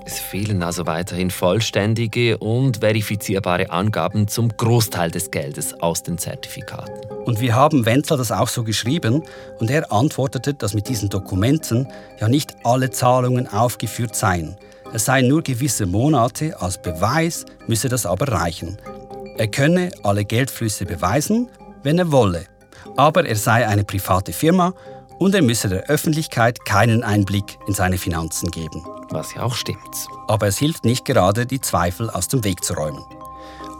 [0.06, 7.13] Es fehlen also weiterhin vollständige und verifizierbare Angaben zum Großteil des Geldes aus den Zertifikaten.
[7.24, 9.22] Und wir haben Wenzel das auch so geschrieben
[9.58, 11.88] und er antwortete, dass mit diesen Dokumenten
[12.20, 14.56] ja nicht alle Zahlungen aufgeführt seien.
[14.92, 18.78] Es seien nur gewisse Monate, als Beweis müsse das aber reichen.
[19.36, 21.50] Er könne alle Geldflüsse beweisen,
[21.82, 22.44] wenn er wolle.
[22.96, 24.72] Aber er sei eine private Firma
[25.18, 28.84] und er müsse der Öffentlichkeit keinen Einblick in seine Finanzen geben.
[29.10, 30.06] Was ja auch stimmt.
[30.28, 33.02] Aber es hilft nicht gerade, die Zweifel aus dem Weg zu räumen.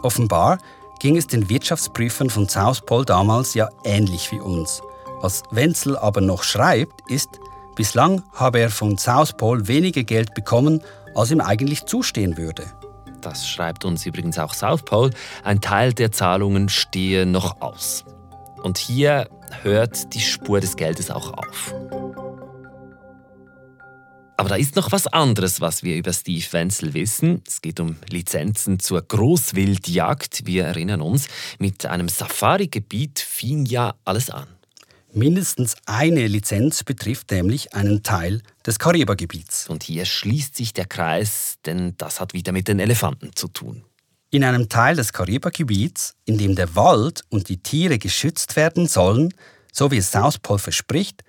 [0.01, 0.57] Offenbar
[0.99, 4.81] ging es den Wirtschaftsprüfern von Southpol damals ja ähnlich wie uns.
[5.21, 7.29] Was Wenzel aber noch schreibt, ist,
[7.75, 10.81] bislang habe er von Southpol weniger Geld bekommen,
[11.15, 12.65] als ihm eigentlich zustehen würde.
[13.21, 15.09] Das schreibt uns übrigens auch South Pole.
[15.43, 18.05] Ein Teil der Zahlungen stehe noch aus.
[18.61, 19.29] Und hier
[19.63, 21.73] hört die Spur des Geldes auch auf.
[24.37, 27.41] Aber da ist noch was anderes, was wir über Steve Wenzel wissen.
[27.47, 30.45] Es geht um Lizenzen zur Großwildjagd.
[30.45, 34.47] Wir erinnern uns, mit einem Safari-Gebiet fing ja alles an.
[35.13, 39.69] Mindestens eine Lizenz betrifft nämlich einen Teil des Karibergebiets.
[39.69, 43.85] Und hier schließt sich der Kreis, denn das hat wieder mit den Elefanten zu tun.
[44.31, 49.33] In einem Teil des Karibergebiets, in dem der Wald und die Tiere geschützt werden sollen,
[49.71, 51.23] so wie es South Pole verspricht,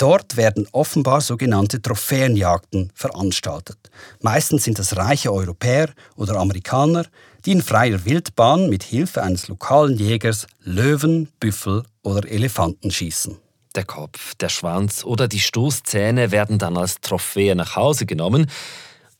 [0.00, 3.78] dort werden offenbar sogenannte Trophäenjagden veranstaltet.
[4.20, 7.04] Meistens sind es reiche Europäer oder Amerikaner,
[7.44, 13.36] die in freier Wildbahn mit Hilfe eines lokalen Jägers Löwen, Büffel oder Elefanten schießen.
[13.74, 18.50] Der Kopf, der Schwanz oder die Stoßzähne werden dann als Trophäe nach Hause genommen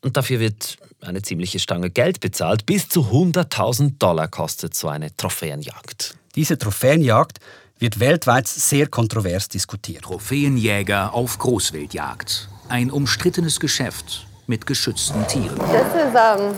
[0.02, 2.66] und dafür wird eine ziemliche Stange Geld bezahlt.
[2.66, 6.16] Bis zu 100.000 Dollar kostet so eine Trophäenjagd.
[6.34, 7.38] Diese Trophäenjagd
[7.80, 10.02] wird weltweit sehr kontrovers diskutiert.
[10.02, 12.48] Trophäenjäger auf Großwildjagd.
[12.68, 15.56] Ein umstrittenes Geschäft mit geschützten Tieren.
[15.56, 16.54] This is um,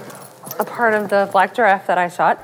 [0.59, 2.39] a part of the black giraffe that I shot.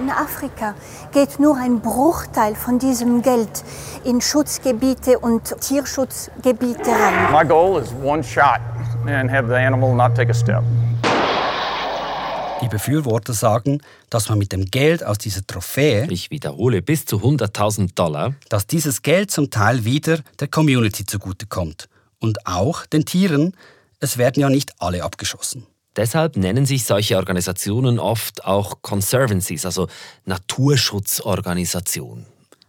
[0.00, 0.74] In Afrika
[1.12, 3.62] geht nur ein Bruchteil von diesem Geld
[4.02, 7.30] in Schutzgebiete und Tierschutzgebiete rein.
[7.30, 8.60] My goal is one shot
[9.06, 10.64] and have the animal not take a step.
[12.62, 17.16] Die Befürworter sagen, dass man mit dem Geld aus dieser Trophäe, ich wiederhole, bis zu
[17.16, 23.54] 100.000 Dollar, dass dieses Geld zum Teil wieder der Community zugutekommt und auch den Tieren.
[23.98, 25.66] Es werden ja nicht alle abgeschossen.
[25.96, 29.88] Deshalb nennen sich solche Organisationen oft auch Conservancies, also
[30.26, 32.26] Naturschutzorganisationen.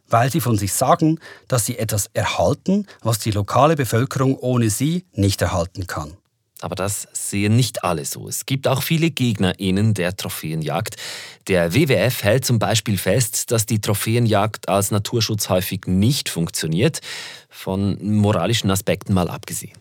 [0.08, 5.06] Weil sie von sich sagen, dass sie etwas erhalten, was die lokale Bevölkerung ohne sie
[5.14, 6.18] nicht erhalten kann.
[6.62, 8.28] Aber das sehen nicht alle so.
[8.28, 10.96] Es gibt auch viele GegnerInnen der Trophäenjagd.
[11.48, 17.02] Der WWF hält zum Beispiel fest, dass die Trophäenjagd als Naturschutz häufig nicht funktioniert,
[17.50, 19.74] von moralischen Aspekten mal abgesehen.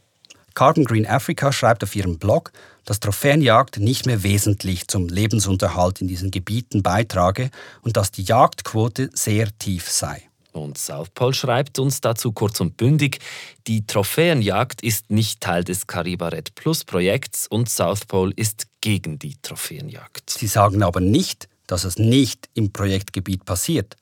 [0.55, 2.53] Carbon Green Africa schreibt auf ihrem Blog,
[2.85, 7.51] dass Trophäenjagd nicht mehr wesentlich zum Lebensunterhalt in diesen Gebieten beitrage
[7.83, 10.30] und dass die Jagdquote sehr tief sei.
[10.53, 13.19] Und South Pole schreibt uns dazu kurz und bündig,
[13.67, 19.19] die Trophäenjagd ist nicht Teil des Cariba Red Plus Projekts und South Pole ist gegen
[19.19, 20.31] die Trophäenjagd.
[20.31, 23.97] Sie sagen aber nicht, dass es nicht im Projektgebiet passiert.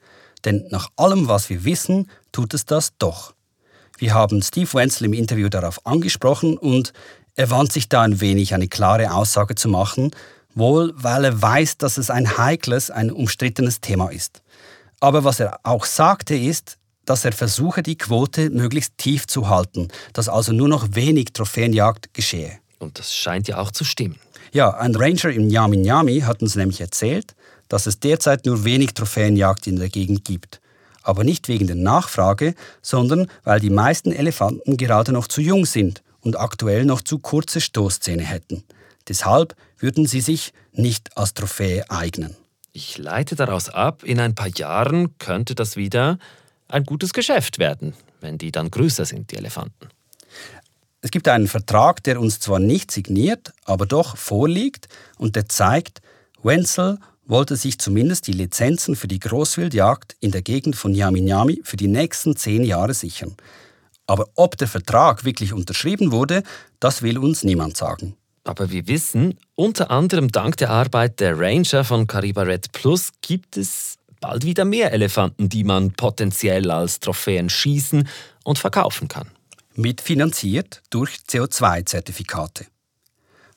[0.45, 3.35] Denn nach allem, was wir wissen, tut es das doch.
[3.99, 6.93] Wir haben Steve Wenzel im Interview darauf angesprochen und
[7.35, 10.13] er wand sich da ein wenig, eine klare Aussage zu machen,
[10.55, 14.43] wohl weil er weiß, dass es ein heikles, ein umstrittenes Thema ist.
[15.01, 19.89] Aber was er auch sagte, ist, dass er versuche, die Quote möglichst tief zu halten,
[20.13, 22.59] dass also nur noch wenig Trophäenjagd geschehe.
[22.79, 24.19] Und das scheint ja auch zu stimmen.
[24.53, 27.35] Ja, ein Ranger im Nyami Nyami hat uns nämlich erzählt,
[27.69, 30.61] dass es derzeit nur wenig Trophäenjagd in der Gegend gibt.
[31.03, 36.03] Aber nicht wegen der Nachfrage, sondern weil die meisten Elefanten gerade noch zu jung sind
[36.21, 38.65] und aktuell noch zu kurze Stoßzähne hätten.
[39.09, 42.37] Deshalb würden sie sich nicht als Trophäe eignen.
[42.81, 46.17] Ich leite daraus ab, in ein paar Jahren könnte das wieder
[46.69, 49.89] ein gutes Geschäft werden, wenn die dann größer sind, die Elefanten.
[51.01, 54.87] Es gibt einen Vertrag, der uns zwar nicht signiert, aber doch vorliegt
[55.17, 56.03] und der zeigt,
[56.41, 61.77] Wenzel wollte sich zumindest die Lizenzen für die Großwildjagd in der Gegend von Nyami für
[61.77, 63.35] die nächsten zehn Jahre sichern.
[64.07, 66.45] Aber ob der Vertrag wirklich unterschrieben wurde,
[66.79, 68.15] das will uns niemand sagen.
[68.49, 73.59] Aber wir wissen, unter anderem dank der Arbeit der Ranger von Cariba Red Plus gibt
[73.59, 78.09] es bald wieder mehr Elefanten, die man potenziell als Trophäen schießen
[78.45, 79.29] und verkaufen kann.
[79.75, 82.65] Mitfinanziert durch CO2-Zertifikate.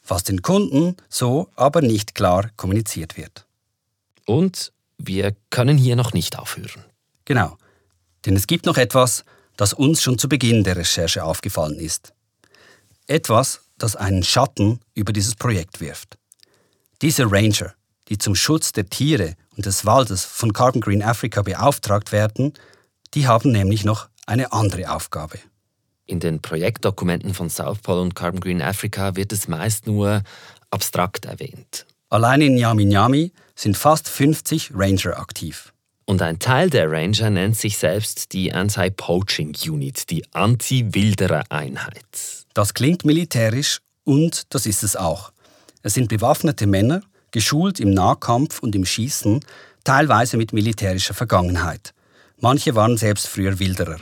[0.06, 3.45] Was den Kunden so aber nicht klar kommuniziert wird.
[4.25, 6.84] Und wir können hier noch nicht aufhören.
[7.23, 7.58] Genau.
[8.25, 9.23] Denn es gibt noch etwas,
[9.56, 12.12] das uns schon zu Beginn der Recherche aufgefallen ist.
[13.08, 16.17] Etwas, das einen Schatten über dieses Projekt wirft.
[17.02, 17.74] Diese Ranger,
[18.10, 22.54] die zum Schutz der Tiere und des Waldes von Carbon Green Africa beauftragt werden,
[23.13, 25.39] die haben nämlich noch eine andere Aufgabe.
[26.06, 30.24] In den Projektdokumenten von South Pole und Carbon Green Africa wird es meist nur
[30.70, 31.86] abstrakt erwähnt.
[32.10, 35.74] Allein in Nyami Nyami sind fast 50 Ranger aktiv.
[36.06, 42.40] Und ein Teil der Ranger nennt sich selbst die Anti-Poaching Unit, die Anti-Wilderer-Einheit.
[42.54, 45.32] Das klingt militärisch und das ist es auch.
[45.84, 49.40] Es sind bewaffnete Männer, geschult im Nahkampf und im Schießen,
[49.84, 51.94] teilweise mit militärischer Vergangenheit.
[52.40, 53.98] Manche waren selbst früher Wilderer.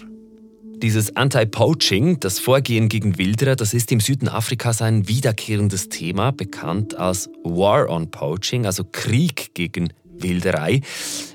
[0.81, 6.95] Dieses Anti-Poaching, das Vorgehen gegen Wilderer, das ist im Süden Afrikas ein wiederkehrendes Thema, bekannt
[6.95, 10.81] als War on Poaching, also Krieg gegen Wilderei.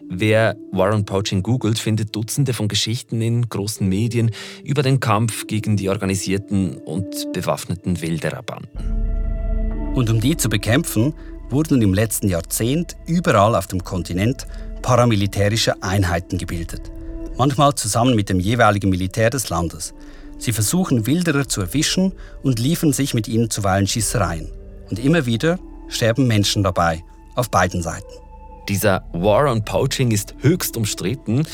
[0.08, 4.30] Wer War on Poaching googelt, findet Dutzende von Geschichten in großen Medien
[4.62, 9.94] über den Kampf gegen die organisierten und bewaffneten Wildererbanden.
[9.94, 11.14] Und um die zu bekämpfen,
[11.50, 14.46] wurden im letzten Jahrzehnt überall auf dem Kontinent
[14.82, 16.90] paramilitärische Einheiten gebildet
[17.36, 19.94] manchmal zusammen mit dem jeweiligen Militär des Landes.
[20.38, 22.12] Sie versuchen Wilderer zu erwischen
[22.42, 24.50] und liefern sich mit ihnen zuweilen Schießereien.
[24.90, 28.23] Und immer wieder sterben Menschen dabei, auf beiden Seiten.
[28.68, 31.46] Dieser War on Poaching ist höchst umstritten.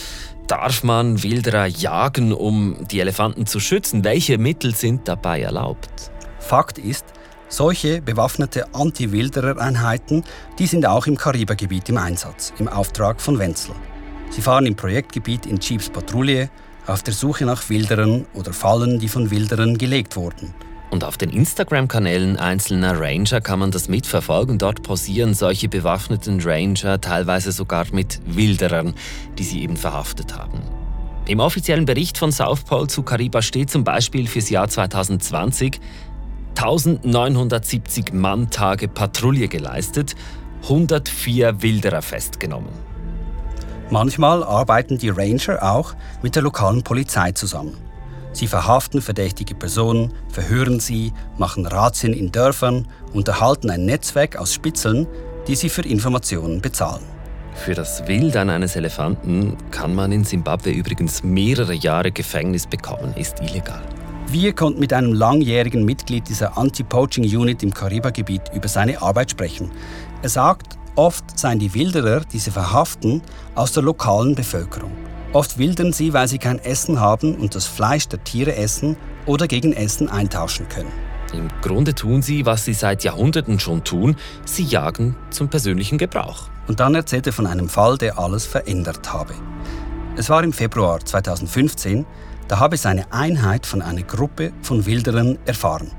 [0.47, 4.05] Darf man Wilderer jagen, um die Elefanten zu schützen?
[4.05, 6.13] Welche Mittel sind dabei erlaubt?
[6.39, 7.05] Fakt ist,
[7.49, 10.25] solche bewaffnete Anti-Wilderer-Einheiten,
[10.59, 13.75] die sind auch im Karibergebiet im Einsatz, im Auftrag von Wenzel.
[14.31, 16.49] Sie fahren im Projektgebiet in Jeeps Patrouille
[16.87, 20.55] auf der Suche nach Wilderern oder Fallen, die von Wilderern gelegt wurden.
[20.91, 24.59] Und auf den Instagram-Kanälen einzelner Ranger kann man das mitverfolgen.
[24.59, 28.95] Dort posieren solche bewaffneten Ranger teilweise sogar mit Wilderern,
[29.39, 30.61] die sie eben verhaftet haben.
[31.27, 35.81] Im offiziellen Bericht von South Pole zu Kariba steht zum Beispiel fürs Jahr 2020
[36.61, 40.15] 1970 Manntage Patrouille geleistet,
[40.65, 42.73] 104 Wilderer festgenommen.
[43.91, 47.77] Manchmal arbeiten die Ranger auch mit der lokalen Polizei zusammen.
[48.33, 54.55] Sie verhaften verdächtige Personen, verhören sie, machen Razzien in Dörfern und erhalten ein Netzwerk aus
[54.55, 55.07] Spitzeln,
[55.49, 57.03] die sie für Informationen bezahlen.
[57.55, 63.41] Für das Wildern eines Elefanten kann man in Simbabwe übrigens mehrere Jahre Gefängnis bekommen, ist
[63.41, 63.83] illegal.
[64.29, 69.73] Wir konnten mit einem langjährigen Mitglied dieser Anti-Poaching-Unit im Kariba-Gebiet über seine Arbeit sprechen.
[70.23, 73.23] Er sagt, Oft seien die Wilderer, die sie verhaften,
[73.55, 74.91] aus der lokalen Bevölkerung.
[75.33, 79.47] Oft wildern sie, weil sie kein Essen haben und das Fleisch der Tiere essen oder
[79.47, 80.91] gegen Essen eintauschen können.
[81.33, 86.49] Im Grunde tun sie, was sie seit Jahrhunderten schon tun, sie jagen zum persönlichen Gebrauch.
[86.67, 89.35] Und dann erzählt er von einem Fall, der alles verändert habe.
[90.17, 92.05] Es war im Februar 2015,
[92.49, 95.93] da habe seine Einheit von einer Gruppe von Wilderern erfahren.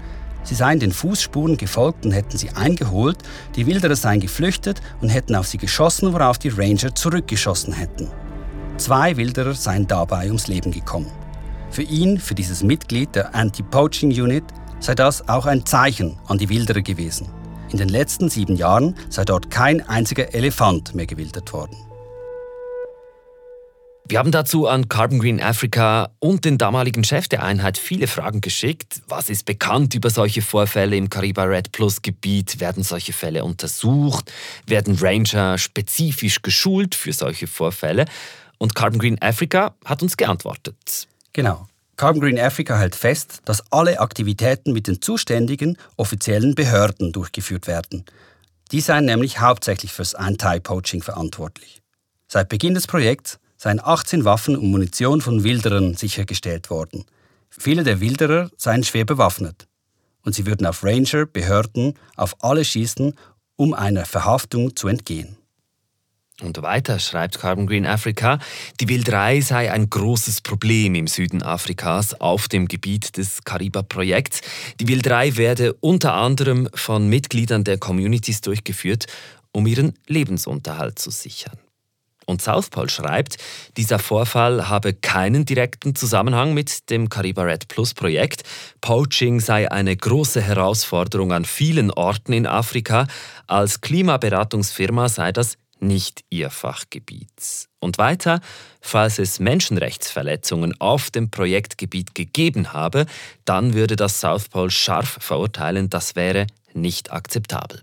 [0.43, 3.19] Sie seien den Fußspuren gefolgt und hätten sie eingeholt,
[3.55, 8.09] die Wilderer seien geflüchtet und hätten auf sie geschossen, worauf die Ranger zurückgeschossen hätten.
[8.81, 11.11] Zwei Wilderer seien dabei ums Leben gekommen.
[11.69, 14.43] Für ihn, für dieses Mitglied der Anti-Poaching Unit,
[14.79, 17.29] sei das auch ein Zeichen an die Wilderer gewesen.
[17.71, 21.77] In den letzten sieben Jahren sei dort kein einziger Elefant mehr gewildert worden.
[24.11, 28.41] Wir haben dazu an Carbon Green Africa und den damaligen Chef der Einheit viele Fragen
[28.41, 29.01] geschickt.
[29.07, 32.59] Was ist bekannt über solche Vorfälle im Kariba Red Plus Gebiet?
[32.59, 34.33] Werden solche Fälle untersucht?
[34.65, 38.05] Werden Ranger spezifisch geschult für solche Vorfälle?
[38.61, 41.07] Und Carbon Green Africa hat uns geantwortet.
[41.33, 41.67] Genau.
[41.97, 48.05] Carbon Green Africa hält fest, dass alle Aktivitäten mit den zuständigen offiziellen Behörden durchgeführt werden.
[48.71, 51.81] Die seien nämlich hauptsächlich fürs Anti-Poaching verantwortlich.
[52.27, 57.05] Seit Beginn des Projekts seien 18 Waffen und Munition von Wilderern sichergestellt worden.
[57.49, 59.67] Viele der Wilderer seien schwer bewaffnet.
[60.21, 63.15] Und sie würden auf Ranger, Behörden, auf alle schießen,
[63.55, 65.40] um einer Verhaftung zu entgehen.
[66.41, 68.39] Und weiter schreibt Carbon Green Africa,
[68.79, 74.41] die Wilderei sei ein großes Problem im Süden Afrikas auf dem Gebiet des Kariba-Projekts.
[74.79, 79.05] Die Wilderei werde unter anderem von Mitgliedern der Communities durchgeführt,
[79.51, 81.59] um ihren Lebensunterhalt zu sichern.
[82.25, 83.37] Und South schreibt,
[83.77, 88.43] dieser Vorfall habe keinen direkten Zusammenhang mit dem Cariba Red Plus Projekt.
[88.79, 93.07] Poaching sei eine große Herausforderung an vielen Orten in Afrika.
[93.47, 97.67] Als Klimaberatungsfirma sei das nicht ihr Fachgebiet.
[97.79, 98.39] Und weiter,
[98.79, 103.05] falls es Menschenrechtsverletzungen auf dem Projektgebiet gegeben habe,
[103.45, 107.81] dann würde das South Pole scharf verurteilen, das wäre nicht akzeptabel.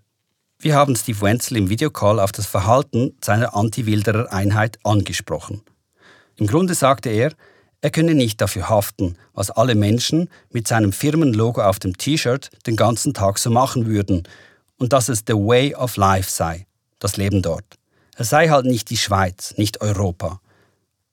[0.60, 5.62] Wir haben Steve Wenzel im Videocall auf das Verhalten seiner Anti-Wilderer-Einheit angesprochen.
[6.36, 7.32] Im Grunde sagte er,
[7.80, 12.74] er könne nicht dafür haften, was alle Menschen mit seinem Firmenlogo auf dem T-Shirt den
[12.74, 14.24] ganzen Tag so machen würden
[14.78, 16.66] und dass es the way of life sei,
[16.98, 17.77] das Leben dort.
[18.20, 20.40] Es sei halt nicht die Schweiz, nicht Europa.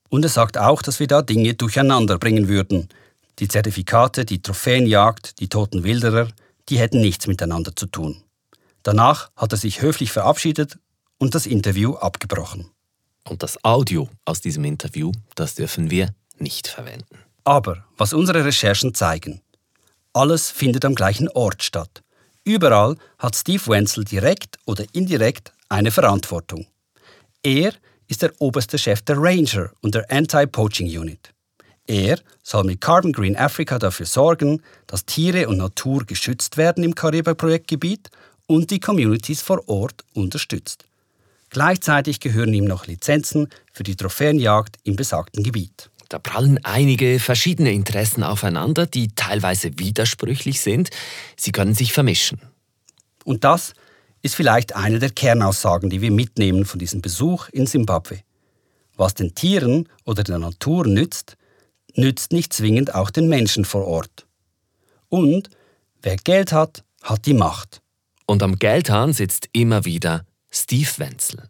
[0.10, 2.89] Und er sagt auch, dass wir da Dinge durcheinander bringen würden.
[3.38, 6.30] Die Zertifikate, die Trophäenjagd, die toten Wilderer,
[6.68, 8.24] die hätten nichts miteinander zu tun.
[8.82, 10.80] Danach hat er sich höflich verabschiedet
[11.20, 12.72] und das Interview abgebrochen.
[13.24, 17.20] Und das Audio aus diesem Interview, das dürfen wir nicht verwenden.
[17.43, 19.41] Aber was unsere Recherchen zeigen,
[20.14, 22.01] alles findet am gleichen Ort statt.
[22.43, 26.66] Überall hat Steve Wenzel direkt oder indirekt eine Verantwortung.
[27.46, 27.74] Er
[28.08, 31.32] ist der oberste Chef der Ranger und der Anti-Poaching Unit.
[31.86, 36.96] Er soll mit Carbon Green Africa dafür sorgen, dass Tiere und Natur geschützt werden im
[36.96, 38.10] Karibik-Projektgebiet
[38.48, 40.86] und die Communities vor Ort unterstützt.
[41.52, 45.91] Gleichzeitig gehören ihm noch Lizenzen für die Trophäenjagd im besagten Gebiet.
[46.10, 50.89] Da prallen einige verschiedene Interessen aufeinander, die teilweise widersprüchlich sind.
[51.38, 52.41] Sie können sich vermischen.
[53.24, 53.76] Und das
[54.26, 58.22] ist vielleicht eine der Kernaussagen, die wir mitnehmen von diesem Besuch in Simbabwe.
[58.98, 61.38] Was den Tieren oder der Natur nützt,
[61.94, 64.26] nützt nicht zwingend auch den Menschen vor Ort.
[65.10, 65.52] Und
[66.02, 67.84] wer Geld hat, hat die Macht.
[68.26, 71.48] Und am Geldhahn sitzt immer wieder Steve Wenzel.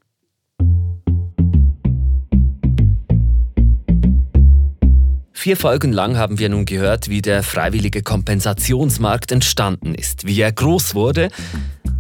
[5.32, 10.52] Vier Folgen lang haben wir nun gehört, wie der freiwillige Kompensationsmarkt entstanden ist, wie er
[10.52, 11.30] groß wurde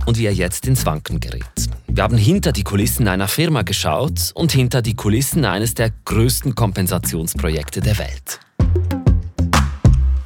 [0.05, 1.43] und wie er jetzt ins Wanken gerät.
[1.87, 6.55] Wir haben hinter die Kulissen einer Firma geschaut und hinter die Kulissen eines der größten
[6.55, 8.39] Kompensationsprojekte der Welt.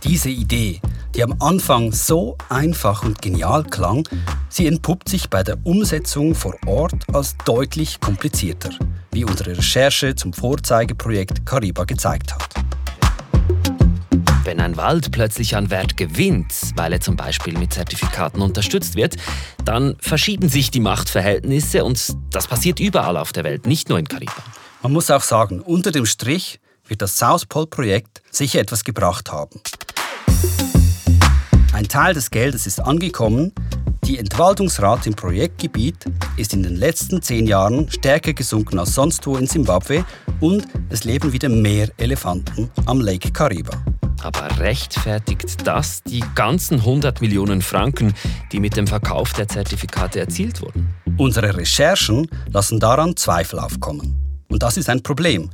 [0.03, 0.82] Diese Idee,
[1.13, 4.07] die am Anfang so einfach und genial klang,
[4.49, 8.71] sie entpuppt sich bei der Umsetzung vor Ort als deutlich komplizierter,
[9.11, 12.49] wie unsere Recherche zum Vorzeigeprojekt Kariba gezeigt hat.
[14.43, 19.17] Wenn ein Wald plötzlich an Wert gewinnt, weil er zum Beispiel mit Zertifikaten unterstützt wird,
[19.65, 24.07] dann verschieben sich die Machtverhältnisse und das passiert überall auf der Welt, nicht nur in
[24.07, 24.31] Kariba.
[24.81, 29.59] Man muss auch sagen, unter dem Strich wird das South Pole-Projekt sicher etwas gebracht haben.
[31.73, 33.51] Ein Teil des Geldes ist angekommen,
[34.05, 36.05] die Entwaldungsrate im Projektgebiet
[36.37, 40.05] ist in den letzten zehn Jahren stärker gesunken als sonst wo in Simbabwe
[40.39, 43.83] und es leben wieder mehr Elefanten am Lake Kariba.
[44.22, 48.13] Aber rechtfertigt das die ganzen 100 Millionen Franken,
[48.51, 50.93] die mit dem Verkauf der Zertifikate erzielt wurden?
[51.17, 54.45] Unsere Recherchen lassen daran Zweifel aufkommen.
[54.49, 55.49] Und das ist ein Problem.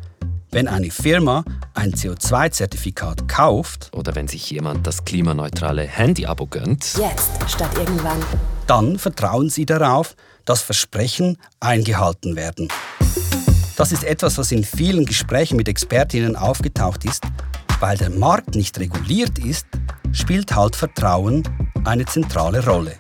[0.52, 1.44] Wenn eine Firma
[1.74, 8.24] ein CO2-Zertifikat kauft oder wenn sich jemand das klimaneutrale Handy-Abo gönnt, jetzt statt irgendwann,
[8.66, 12.70] dann vertrauen sie darauf, dass Versprechen eingehalten werden.
[13.76, 17.24] Das ist etwas, was in vielen Gesprächen mit Expertinnen aufgetaucht ist
[17.80, 19.68] weil der Markt nicht reguliert ist,
[20.12, 21.44] spielt halt Vertrauen
[21.84, 22.96] eine zentrale Rolle.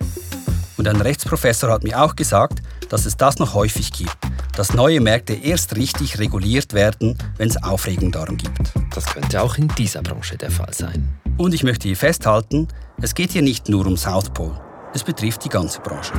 [0.78, 4.18] Und ein Rechtsprofessor hat mir auch gesagt, dass es das noch häufig gibt,
[4.56, 8.72] dass neue Märkte erst richtig reguliert werden, wenn es Aufregung darum gibt.
[8.94, 11.20] Das könnte auch in dieser Branche der Fall sein.
[11.38, 12.68] Und ich möchte hier festhalten,
[13.02, 14.60] es geht hier nicht nur um South Pole,
[14.94, 16.14] es betrifft die ganze Branche.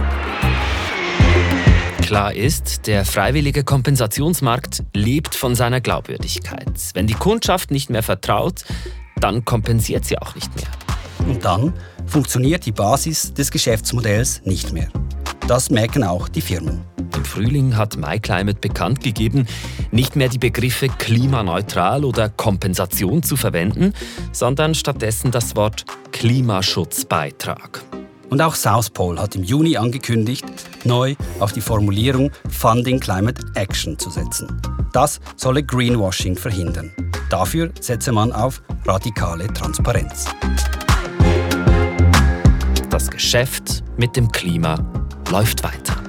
[2.06, 6.70] Klar ist, der freiwillige Kompensationsmarkt lebt von seiner Glaubwürdigkeit.
[6.94, 8.64] Wenn die Kundschaft nicht mehr vertraut,
[9.16, 10.68] dann kompensiert sie auch nicht mehr.
[11.26, 11.72] Und dann
[12.06, 14.88] funktioniert die Basis des Geschäftsmodells nicht mehr.
[15.48, 16.84] Das merken auch die Firmen.
[17.16, 19.48] Im Frühling hat MyClimate bekannt gegeben,
[19.90, 23.92] nicht mehr die Begriffe klimaneutral oder Kompensation zu verwenden,
[24.30, 27.84] sondern stattdessen das Wort Klimaschutzbeitrag.
[28.30, 30.44] Und auch South Pole hat im Juni angekündigt,
[30.84, 34.60] neu auf die Formulierung Funding Climate Action zu setzen.
[34.92, 36.92] Das solle Greenwashing verhindern.
[37.30, 40.26] Dafür setze man auf radikale Transparenz.
[42.90, 44.78] Das Geschäft mit dem Klima
[45.30, 46.05] läuft weiter.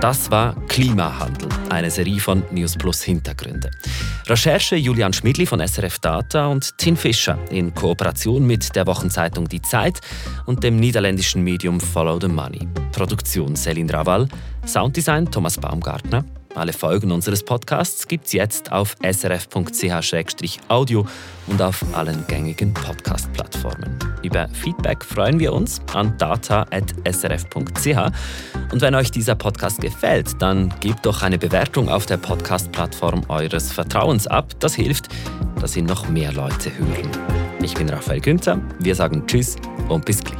[0.00, 3.68] Das war Klimahandel, eine Serie von News Plus Hintergründe.
[4.28, 9.60] Recherche Julian Schmidli von SRF Data und Tin Fischer in Kooperation mit der Wochenzeitung Die
[9.60, 10.00] Zeit
[10.46, 12.68] und dem niederländischen Medium Follow the Money.
[12.92, 14.28] Produktion Selin Raval,
[14.64, 16.24] Sounddesign Thomas Baumgartner.
[16.58, 21.06] Alle Folgen unseres Podcasts gibt es jetzt auf srf.ch-audio
[21.46, 23.96] und auf allen gängigen Podcast-Plattformen.
[24.24, 28.12] Über Feedback freuen wir uns an data.srf.ch.
[28.72, 33.70] Und wenn euch dieser Podcast gefällt, dann gebt doch eine Bewertung auf der Podcast-Plattform eures
[33.70, 34.52] Vertrauens ab.
[34.58, 35.06] Das hilft,
[35.60, 37.08] dass ihn noch mehr Leute hören.
[37.62, 38.60] Ich bin Raphael Günther.
[38.80, 39.54] Wir sagen Tschüss
[39.88, 40.38] und bis gleich.